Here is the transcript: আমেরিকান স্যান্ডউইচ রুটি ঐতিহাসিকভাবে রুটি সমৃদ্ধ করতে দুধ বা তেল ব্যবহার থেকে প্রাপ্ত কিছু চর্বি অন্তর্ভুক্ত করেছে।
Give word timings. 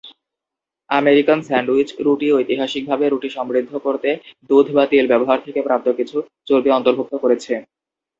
আমেরিকান 0.89 1.39
স্যান্ডউইচ 1.47 1.89
রুটি 2.05 2.27
ঐতিহাসিকভাবে 2.37 3.05
রুটি 3.07 3.29
সমৃদ্ধ 3.37 3.71
করতে 3.85 4.09
দুধ 4.49 4.67
বা 4.75 4.83
তেল 4.91 5.05
ব্যবহার 5.11 5.39
থেকে 5.45 5.59
প্রাপ্ত 5.67 5.87
কিছু 5.99 6.17
চর্বি 6.47 6.69
অন্তর্ভুক্ত 6.73 7.13
করেছে। 7.23 7.53